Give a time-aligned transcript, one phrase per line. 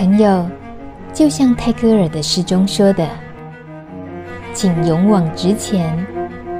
[0.00, 0.48] 朋友，
[1.12, 3.06] 就像泰戈尔的诗中说的
[4.54, 5.94] ：“请勇往直前，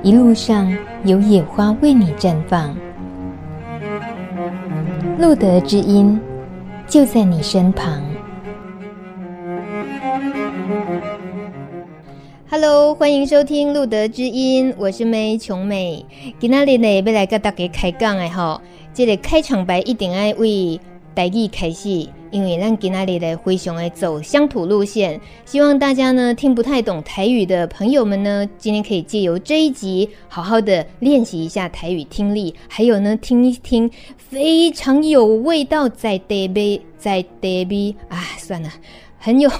[0.02, 0.70] 一路上
[1.04, 2.76] 有野花为你绽放。”
[5.18, 6.20] 路德之音
[6.86, 8.02] 就在你身旁。
[12.50, 16.04] Hello，欢迎收听路德之音，我是梅琼美。
[16.38, 18.60] 今天呢，要来跟大家开讲的吼，
[18.92, 20.78] 这个开场白一定要为
[21.14, 38.70] 台语开始，因为咱今天呢非常的走乡土路线，希望大家呢听不太懂台语的朋友们呢，今天可以借由这一集，好好的练习一下台语听力，还有呢听一听非常有味道在地味在地味啊，算了。
[39.22, 39.50] 很有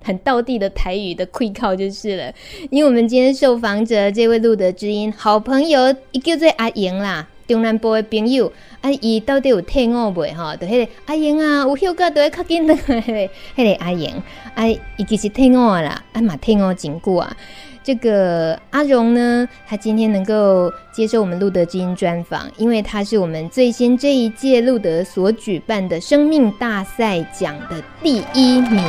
[0.00, 2.32] 很道地的台语的气口就是了，
[2.70, 8.52] 因为我们今天受访者这位路德之音好朋友，伊叫做阿莹啦，中南部的朋友，
[8.82, 10.54] 啊，伊到底有退伍未哈？
[10.54, 13.02] 就迄个阿莹啊，有休假都会较紧的，迄个
[13.56, 14.22] 迄个阿莹，
[14.54, 17.34] 啊，伊其实退伍啦，啊嘛退伍真久啊。
[17.82, 28.84] 这个阿荣呢，他今天能够接受我们路德知音专访，因为他是我们最新这一届路德所举办的生命大赛奖的第一名，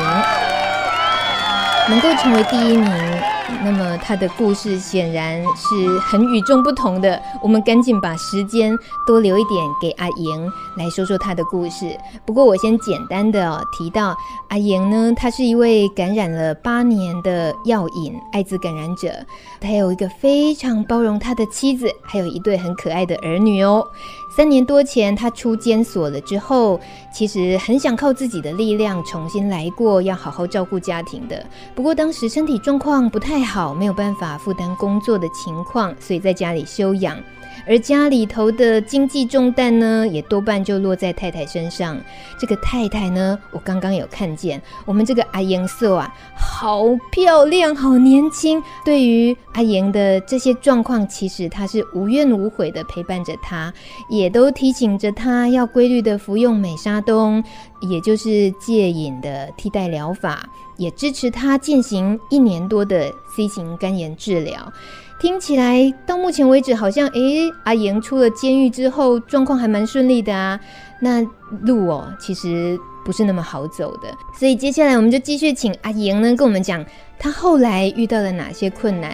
[1.87, 3.38] 能够成为第一名。
[3.63, 7.21] 那么他的故事显然是很与众不同的。
[7.41, 11.97] 我们赶紧把时间多留一点给阿莹来说说他的故事。
[12.25, 14.15] 不过我先简单的哦提到
[14.49, 19.13] 阿莹呢，他是一位感染了八年的药瘾艾滋感染者，
[19.59, 23.85] 他有一个非常包容他的妻子，还有一对很可爱的儿女哦。
[24.29, 26.79] 三年多前他出监所了之后，
[27.11, 31.45] 其实很想靠自己的力量重新来过，要好好照顾家庭的。
[31.75, 33.39] 不过当时身体状况不太。
[33.49, 37.17] 好，没有办法负担工作的情况，所以在家里休养。
[37.65, 41.99] 而家里头的经济重担呢，也多半就落在太太身上。
[42.39, 48.61] 这个太太呢，我刚刚有看见，我们这个阿颜色啊，好漂亮，好年轻。
[48.83, 53.73] 对于阿莹的这些状况，其实她是无怨无悔的陪伴着她，
[54.09, 57.43] 也都提醒着她要规律的服用美沙东，
[57.81, 60.49] 也就是戒瘾的替代疗法。
[60.77, 64.71] 也支持他进行一年多的 C 型肝炎治疗，
[65.19, 70.57] 听起来到目前为止好像，诶，阿莹出了监狱之后状况还蛮顺利的啊。
[71.01, 71.21] 那
[71.63, 74.07] 路哦，其实不是那么好走的，
[74.37, 76.83] 所以接下来我们就继续请阿莹呢跟我们讲，
[77.17, 79.11] 他后来遇到了哪些困难。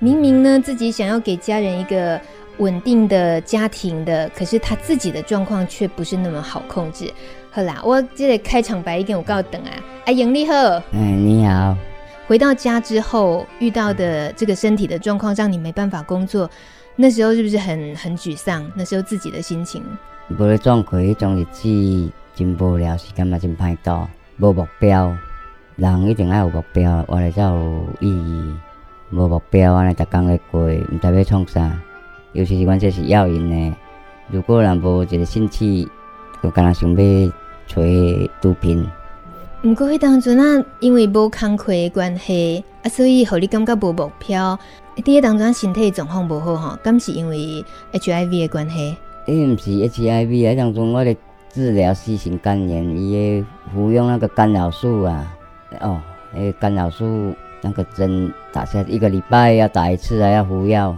[0.00, 2.20] 明明呢自己想要给家人一个
[2.58, 7.12] 稳定的家庭的，可是他自己的状况却不是那么好控制。
[7.50, 9.70] 好啦，我这个开场白已经有告等啊，
[10.06, 10.52] 阿莹你好，
[10.92, 11.76] 嗯，你好。
[12.26, 16.48] 回到家之后遇到的这个身体的状况，让你没办法工作，
[16.96, 18.64] 那时候是不是很很沮丧？
[18.74, 19.82] 那时候自己的心情，
[20.28, 24.06] 无咧状况，迄种日子真无聊，时间嘛真歹度，
[24.38, 25.14] 无目标，
[25.76, 28.54] 人一定爱有目标，活咧才有意义。
[29.10, 31.78] 无目标，安尼逐工咧过，毋知要创啥。
[32.32, 33.76] 尤其是阮这是药瘾呢，
[34.28, 35.86] 如果人无一个兴趣，
[36.42, 37.32] 就敢若想要。
[37.66, 38.86] 吹毒品，
[39.64, 44.58] 毋过迄当阵啊，因为无工课的关系啊，所以互你感觉无目标。
[44.96, 47.64] 伫迄当阵身体状况无好吼，敢是因为
[47.94, 48.94] HIV 的关系？
[49.24, 51.16] 诶，毋是 HIV，迄当阵我咧
[51.50, 55.34] 治疗 C 型肝炎，伊诶服用那个干扰素啊，
[55.80, 55.98] 哦，
[56.34, 60.94] 诶干扰素那个针打下一个礼拜要打一次啊，要服药，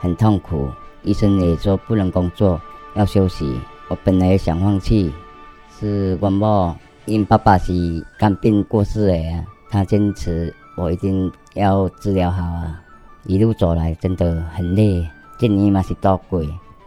[0.00, 0.68] 很痛苦。
[1.04, 2.60] 医生也说不能工作，
[2.94, 3.56] 要休息。
[3.86, 5.12] 我本来想放弃。
[5.78, 6.74] 是阮某，
[7.06, 7.72] 因爸爸是
[8.18, 12.80] 肝病过世的啊，他坚持我一定要治疗好啊。
[13.26, 15.06] 一路走来真的很累，
[15.38, 16.42] 一年嘛是多过。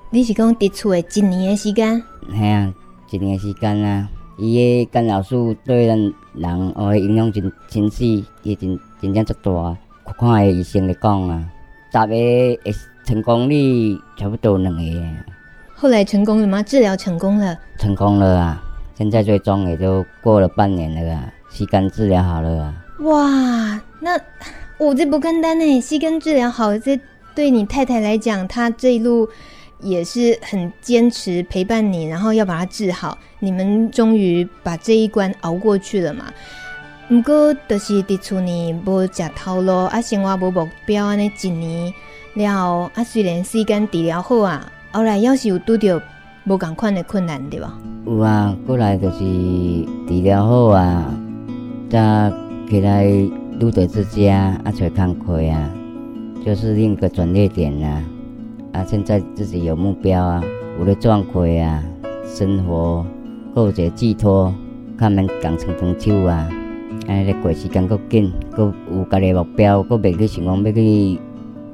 [0.09, 2.01] 你是讲伫厝的一年的时间？
[2.31, 2.73] 系啊，
[3.11, 4.09] 一年的时间啊。
[4.39, 5.97] 伊个干扰素对咱
[6.33, 9.77] 人哦影响真真细，也真真正足大。
[10.13, 11.43] 看个医生咧讲啊，
[11.91, 14.81] 十个诶成功率差不多两个。
[15.75, 16.61] 后来成功了吗？
[16.63, 17.57] 治疗成功了？
[17.77, 18.63] 成功了啊。
[18.97, 22.73] 现在最终也就过了半年了啊，吸肝治疗好了啊！
[23.01, 24.19] 哇，那
[24.79, 26.99] 我、这不简单呢，吸肝治疗好，这
[27.35, 29.29] 对你太太来讲，她这一路
[29.81, 33.15] 也是很坚持陪伴你，然后要把它治好。
[33.37, 36.33] 你们终于把这一关熬过去了嘛？
[37.07, 41.93] 不过就是伫厝里无食头路，啊，生活无目标，安尼一年
[42.33, 46.01] 了，啊，虽然吸肝治疗好啊，后来要是有拄着。
[46.49, 47.77] 无共款的困难对吧？
[48.05, 49.17] 有啊，过来就是
[50.07, 51.13] 治疗好啊，
[51.89, 52.31] 再
[52.69, 53.05] 起来
[53.59, 55.69] 露德之家啊，找工课啊，
[56.45, 58.01] 就是另一个转捩点啊。
[58.71, 60.41] 啊，现在自己有目标啊，
[60.79, 61.83] 有了状况啊，
[62.23, 63.05] 生活
[63.53, 64.53] 够些寄托，
[64.97, 66.47] 较免共伸长手啊，
[67.09, 71.19] 安尼咧过时间搁紧，搁有家己目标，搁袂去想讲要去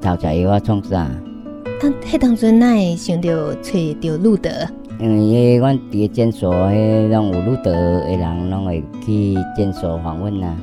[0.02, 1.08] 偷食药啊创啥。
[1.82, 3.30] 啊，迄当阵哪会想到
[3.62, 3.72] 找
[4.02, 4.50] 着路德？
[5.00, 10.56] 因为迄阮伫个诊所，迄拢有路德的人，拢会去诊所访问呐。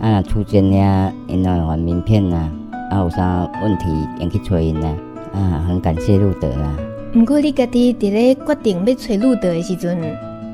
[0.00, 2.50] 啊，若出诊遐，因拢会还名片呐。
[2.90, 3.84] 啊，有啥问题，
[4.20, 4.88] 用去找因呐。
[5.32, 6.76] 啊，很感谢路德啊。
[7.14, 9.96] 毋过你家己伫咧决定要找路德的时阵，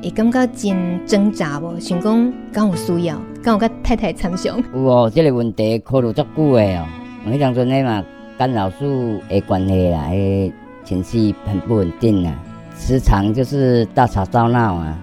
[0.02, 1.78] 会感觉真挣扎无？
[1.80, 4.62] 想讲敢有需要，敢有甲太太参详？
[4.74, 6.84] 有哦，这个问题考虑足久诶哦。
[7.28, 8.04] 迄当阵诶嘛，
[8.40, 10.50] 干扰素诶关系啦，迄
[10.82, 12.42] 情绪很不稳定啊。
[12.74, 14.98] 时常就是大吵大闹啊，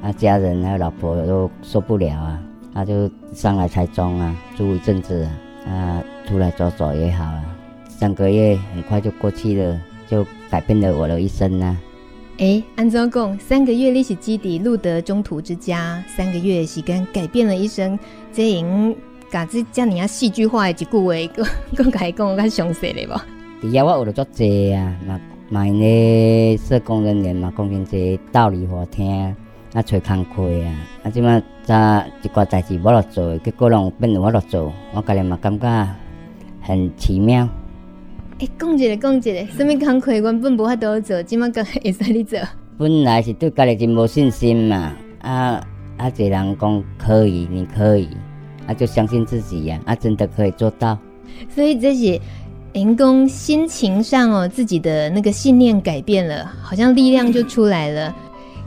[0.00, 2.40] 啊，家人还有老婆都受不了啊，
[2.72, 5.28] 他就上来台中啊住一阵子
[5.66, 7.44] 啊，啊，出来走走也好啊，
[7.90, 11.76] 三个月很快就过去了，就改变了我的一生啊。
[12.38, 13.38] 哎，安怎讲？
[13.38, 17.98] 三个月历史基地路德中途之家，三个月的时间改变了一生，
[18.32, 18.94] 这样
[19.30, 21.44] 搞这这样啊戏剧化的一句话，
[21.76, 23.12] 更甲伊讲较详细咧无？
[23.62, 25.20] 伫遐我学了足济啊，嘛。
[25.50, 29.34] 嘛，因咧社工人员嘛，讲真济道理好听，
[29.72, 30.68] 啊，找工课啊，
[31.04, 31.74] 啊，即马早
[32.22, 35.88] 一寡代志无落做，结果拢变成我落做，我家己嘛感觉
[36.60, 37.48] 很奇妙。
[38.40, 42.38] 诶、欸，讲一个讲一个，什物工课原本无法度做，即马个会使你做？
[42.76, 44.92] 本来是对家己真无信心嘛，
[45.22, 45.66] 啊
[45.96, 48.06] 啊，侪人讲可以，你可以，
[48.68, 50.96] 啊，就相信自己呀，啊，真的可以做到。
[51.52, 52.20] 所以这些。
[52.74, 58.14] 员工心情上哦，自己的那个信念改变了，好像力量就出来了。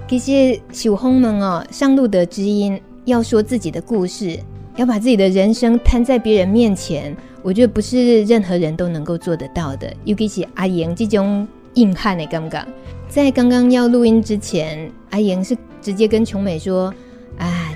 [0.06, 4.38] 这些小红们哦，上路的知音要说自己的故事，
[4.76, 9.94] 要把自己的人生摊在别人面前，我觉得不是任何人都能够做得到的。
[10.04, 12.68] 尤其是阿莹这种硬汉的刚刚，
[13.08, 16.94] 在刚刚要录音之前，阿莹是直接跟琼美说：“，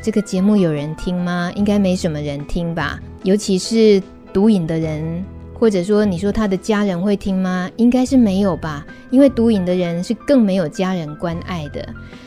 [0.06, 1.52] 这个节目有人听吗？
[1.56, 4.00] 应该没什么人听吧，尤其是
[4.32, 5.26] 毒瘾的人。”
[5.58, 7.68] 或者说，你说他的家人会听吗？
[7.78, 11.84] 应该是没有吧，因为毒瘾的人是更没有家人关爱的。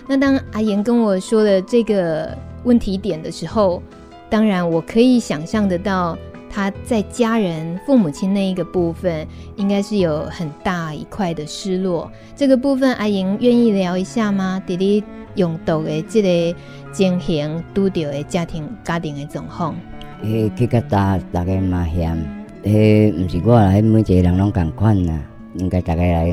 [0.09, 3.81] 那当阿言跟我说了这个问题点的时候，
[4.29, 6.19] 当然我可以想象得到
[6.51, 12.11] 他在家人、父母亲那一个部分，应该是有很大一块的失落。
[12.35, 14.63] 这个部分，阿莹愿意聊一下吗？
[14.67, 15.05] 弟弟
[15.35, 16.59] 用毒的这个
[16.93, 19.75] 情形，拄到的家庭家庭的状况。
[20.23, 22.17] 诶，这个大大概蛮险。
[22.65, 25.17] 迄毋是我啦，迄每一个人拢共款呐，
[25.55, 26.27] 应该大家来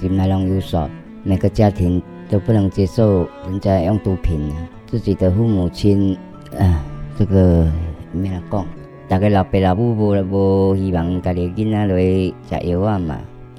[0.00, 0.78] 心内拢有数。
[1.24, 6.16] 每个家庭都不能接受人家用毒品啊，自己的父母亲，
[6.58, 6.84] 啊，
[7.18, 7.70] 这个
[8.12, 8.66] 没人讲。
[9.12, 13.18] 大家老爸老母无无希望家己囡仔落去食药啊嘛，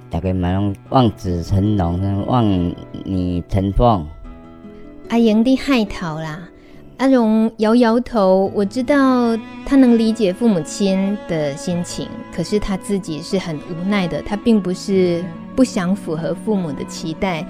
[0.09, 2.73] 大家嘛拢望子成龙，望
[3.05, 4.03] 女成凤。
[5.09, 6.49] 阿莹的害头啦。
[6.97, 14.23] 阿荣摇摇头，我知道他能理解父母亲的心情，可是他自己是很无奈的。
[14.23, 15.23] 他并不是
[15.55, 17.45] 不想符合父母的期待。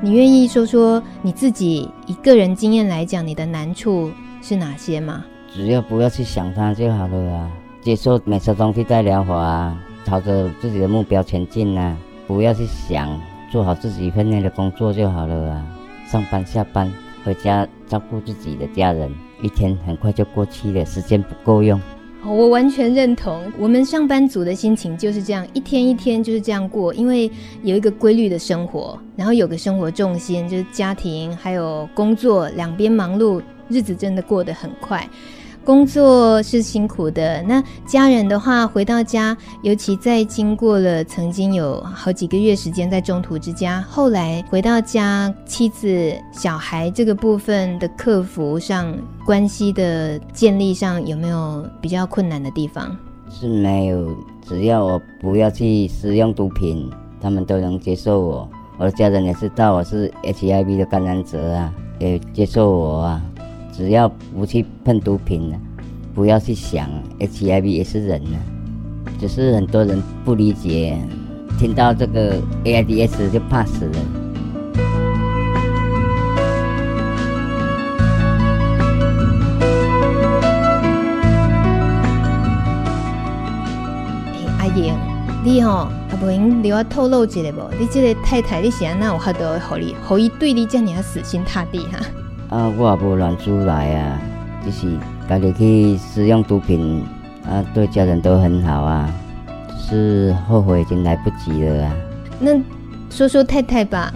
[0.00, 5.24] 你愿意说说你自己以个人经验来讲，你的难处是哪些吗？
[5.54, 7.50] 只要不要去想他就好了啊，
[7.82, 13.20] 接受美沙东替代疗法啊，朝着自己的目标前进啊，不要去想，
[13.50, 15.66] 做好自己分内的工作就好了啊，
[16.06, 16.90] 上班下班。
[17.22, 21.78] 回家照顾自己的家人，一天很快就过去了，时间不够用。
[22.24, 27.30] 我完全认同，我们上班族的心情就是这样，一天一天就是这样过，因为
[27.62, 35.06] 有一个规律的生活，然后有个生活重心，就是家庭还有工作两边忙碌，日子真的过得很快。
[35.64, 48.92] 工作是辛苦的，那家人的话，回到家，尤其在经过了曾经有好几个月时间在中途之家，后来回到家，妻子、小孩这个部分的克服上，
[49.24, 52.96] 关系的建立上，有没有比较困难的地方？
[53.30, 56.90] 是没有，只要我不要去使用毒品，
[57.20, 58.48] 他们都能接受我。
[58.78, 63.22] 我的家人也知道我是 HIV 的感染者啊，也接受我啊。
[63.80, 64.06] 只要
[64.36, 65.58] 不去碰毒品，
[66.14, 66.86] 不要去想
[67.18, 68.36] HIV 也是人呢，
[69.18, 70.98] 只是很多人不理解，
[71.58, 73.98] 听到这个 AIDS 就怕死了。
[84.58, 84.94] 阿莹，
[85.42, 87.62] 你吼阿不用你我透露一下不？
[87.78, 91.98] 你这个太太你是安那有法度互你，互伊对你这样死心塌地哈？
[92.50, 94.20] 我也不乱出来啊，
[94.64, 97.04] 就是家己去使用毒品
[97.44, 99.12] 啊，对家人都很好啊，
[99.78, 101.94] 是后悔已经来不及了啊。
[102.40, 102.60] 那
[103.08, 104.12] 说说太太吧，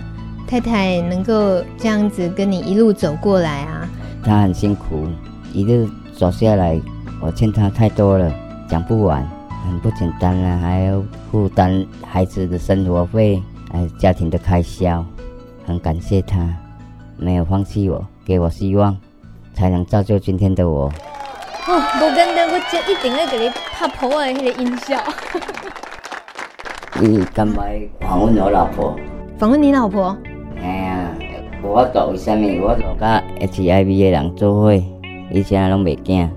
[0.48, 3.88] 太太能够这样子跟你一路走过来啊，
[4.24, 5.06] 她很辛苦，
[5.52, 6.80] 一路走下来，
[7.20, 8.32] 我欠她太多了，
[8.68, 9.24] 讲不完，
[9.64, 15.04] 很不简单啊，还要负担孩子的生活费，还有家庭的开销，
[15.64, 16.52] 很感谢她，
[17.16, 18.96] 没有放弃我，给我希望，
[19.52, 20.90] 才能造就今天的我。
[21.66, 24.98] 哦，不简单，我就一定要给你拍破的那个音效。
[27.00, 27.64] 你干嘛
[28.00, 28.94] 访问我老婆？
[29.38, 30.16] 访问你老婆？
[30.62, 31.10] 哎呀，
[31.62, 32.60] 我做为什么？
[32.62, 34.72] 我做甲 HIV 的人做伙，
[35.30, 36.28] 以前拢袂惊。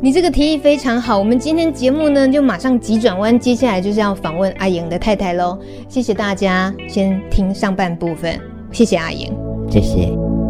[0.00, 5.58] 你这个提议非常好，我们今天节目呢就马上急转弯，接下来就是要访问阿莹的太太喽。
[5.88, 8.38] 谢谢大家，先听上半部分。
[8.72, 9.32] 谢谢阿莹，
[9.70, 10.45] 谢谢。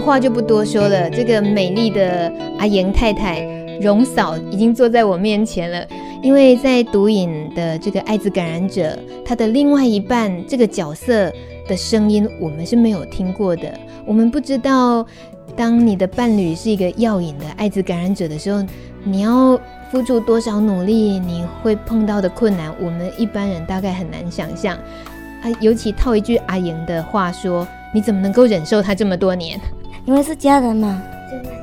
[0.00, 3.40] 话就不多说了，这个美丽的阿莹太太
[3.80, 5.86] 荣嫂已经坐在我面前了。
[6.22, 11.32] 因为在毒瘾的这个艾滋感染者，他的另外一半这个角色
[11.66, 13.72] 的声音，我们是没有听过的。
[14.04, 15.06] 我们不知道，
[15.56, 18.62] 当你的伴侣是一个药瘾的艾滋感染者的时候，
[19.02, 19.58] 你要
[19.90, 24.76] 付出多少努力，你会碰到的困难，我们一般人大概很难想象。
[25.42, 29.60] 啊，尤其套一句阿莹的话说，你怎么能够忍受他这么多年？
[30.06, 31.02] 因为是家人嘛，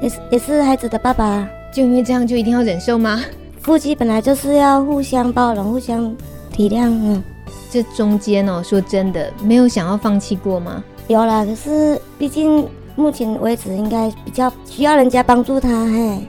[0.01, 3.21] 也是也是孩子的爸爸，就因为这样就一定要忍受吗？
[3.61, 6.15] 夫妻本来就是要互相包容、互相
[6.51, 6.85] 体谅。
[6.85, 7.21] 嗯，
[7.69, 10.83] 这中间哦，说真的，没有想要放弃过吗？
[11.07, 16.27] 有啦，可是毕竟目前为止应该比较需要人家帮助他，嘿，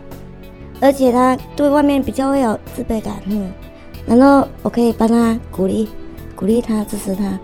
[0.80, 3.52] 而且他对外面比较会有自卑感，嗯，
[4.06, 5.88] 然后我可以帮他鼓励、
[6.34, 7.38] 鼓励他、支持他，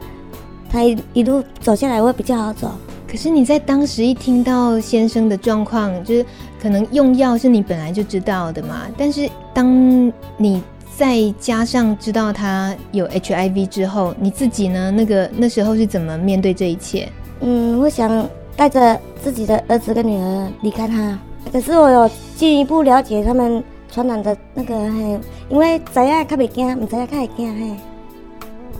[0.75, 2.69] 他一一路走下来会比较好走。
[3.09, 6.27] 可是你在当时一听到先生的状况，就是
[6.61, 10.61] 可能用药是你本来就知道的嘛，但是当你
[10.97, 14.91] 再加上知道他有 HIV 之后，你自己呢？
[14.91, 17.09] 那个那时候是怎么面对这一切？
[17.39, 21.17] 嗯，我想带着自己的儿子跟女儿离开他，
[21.53, 27.94] 可是我有进一步了解他们传染的那个，嘿，因为知影较袂惊，唔知影较会惊，嘿。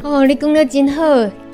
[0.05, 1.03] 哦，你讲得真好，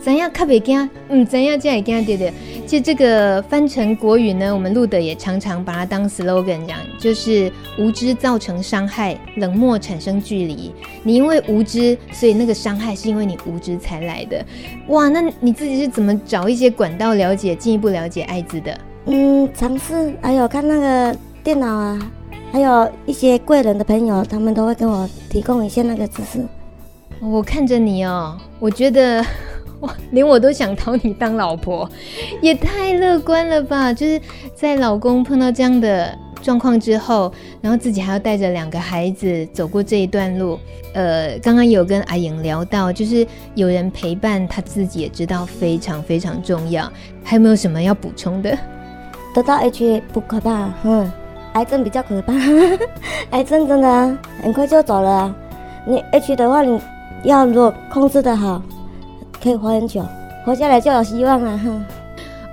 [0.03, 2.33] 知影较袂惊，唔知影才会惊，对对。
[2.67, 10.75] 其实这个翻成国语呢，我们录的也常常把它当 slogan 讲，就是无知造成伤害，冷漠产生距离。
[11.05, 14.45] 你因为无知，所以那个伤害是因为你无知才来的。
[14.89, 18.77] 哇，那你自己是怎么找一些管道了解，进一步了解艾滋的？
[19.07, 22.11] 嗯，尝试，还有看那个电脑啊，
[22.51, 26.45] 还有一些贵人的朋友，他们都会跟我提供一些那个知识。
[27.21, 29.25] 我看着你哦，我觉得。
[29.81, 31.89] 哇，连我都想讨你当老婆，
[32.43, 33.91] 也太乐观了吧！
[33.91, 34.21] 就是
[34.55, 40.59] 在老公碰到这样的状况之后，然后自己还要带着两个孩子走过这一段路。
[40.93, 46.93] 呃，刚刚有跟阿颖聊到，就是有人陪伴，他自己也知道非常非常重要。
[47.25, 48.55] 还有没有什么要补充的？
[49.35, 51.11] 得到 H 不可怕，嗯，
[51.55, 52.35] 癌症比较可怕。
[53.33, 55.35] 癌症真的很快就走了，
[55.87, 56.79] 你 H 的话，你
[57.25, 58.63] 要如果控制得好。
[59.43, 60.05] 可以活很久，
[60.45, 61.57] 活下来就有希望了。
[61.57, 61.71] 哈，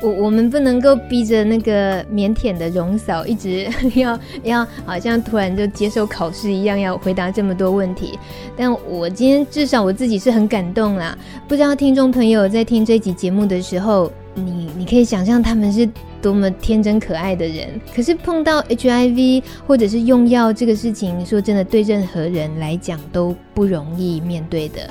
[0.02, 8.18] 我我们不能够逼着那个腼腆的荣嫂一直要 要，好像突然就接受考试一样，要回答这么多问题。
[8.56, 11.18] 但我今天至少我自己是很感动啦。
[11.46, 14.10] 不知道听众朋友在听这集节目的时候，
[14.42, 15.88] 你你可以想象他们是
[16.22, 17.80] 多么天真可爱的人。
[17.96, 24.90] 可是碰到 HIV 或者是用药这个事情，说真的，对任何人来讲都不容易面对的。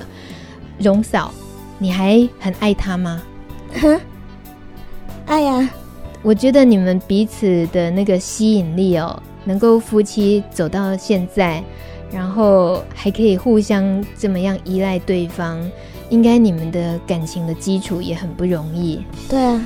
[0.79, 1.33] 荣嫂。
[1.79, 3.23] 你还很爱他吗？
[3.83, 4.01] 哼，
[5.27, 5.69] 爱呀！
[6.23, 11.63] 我觉得你们彼此的那个吸引力哦，能够夫妻走到现在，
[12.11, 15.61] 然后还可以互相这么样依赖对方，
[16.09, 19.05] 应该你们的感情的基础也很不容易。
[19.29, 19.61] 对啊，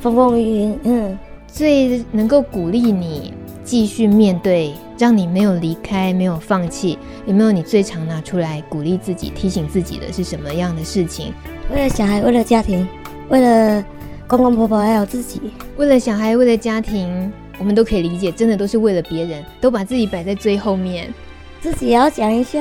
[0.00, 3.32] 风风雨雨，嗯，最能够鼓励你
[3.62, 11.32] 继续面对，让你没有离开，没有放弃，有没有你最常拿出来鼓励自己、提醒自己的是什么样的事情？
[11.72, 12.86] 为了小孩，为了家庭，
[13.28, 13.84] 为了
[14.26, 15.40] 公公婆婆，还有自己。
[15.76, 21.12] 为了小孩，为了家庭，我们都可以理解，真的都是为了别人，都把自己摆在最后面。
[21.60, 22.60] 自己也要讲一下。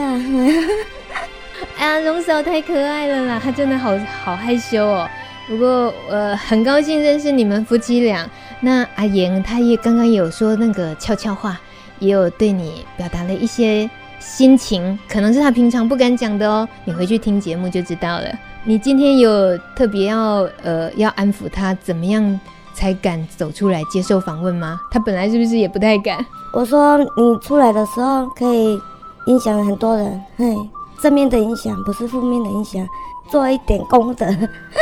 [1.83, 3.91] 哎呀，荣嫂太可爱了啦，她真的好
[4.23, 5.05] 好害羞哦。
[5.49, 8.25] 不过，呃，很高兴认识你们夫妻俩。
[8.61, 11.59] 那阿莹，她也刚刚有说那个悄悄话，
[11.99, 16.65] 也有对你表达了一些心情，可能是她平常不敢讲的哦。
[16.85, 18.27] 你回去听节目就知道了。
[18.63, 22.39] 你今天有特别要呃要安抚他，怎么样
[22.73, 24.79] 才敢走出来接受访问吗？
[24.89, 26.25] 他本来是不是也不太敢？
[26.53, 28.79] 我说你出来的时候可以
[29.25, 30.55] 影响很多人，嘿，
[31.03, 32.88] 正面的影响不是负面的影响，
[33.29, 34.25] 做一点功德，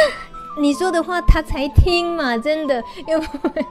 [0.61, 2.75] 你说的话他才听嘛，真的，
[3.07, 3.25] 要不
[3.55, 3.65] 然，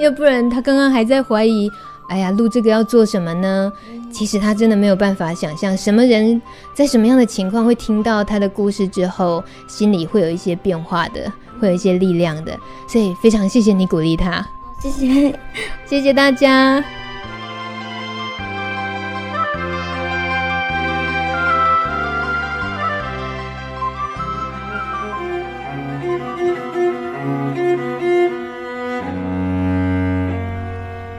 [0.00, 1.70] 要不然他刚刚还在怀疑，
[2.08, 3.72] 哎呀，录这个要做什么呢？
[4.12, 6.42] 其实他真的没有办法想象，什么人
[6.74, 12.58] 在什么样的情况会听到他的故事之后，心里会有一些变化的，会有一些力量的。
[12.88, 14.44] 所以非常谢谢你鼓励他，
[14.82, 15.38] 谢谢，
[15.86, 16.82] 谢谢大家。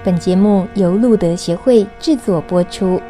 [0.06, 3.02] 本节目由路德协会制作播出。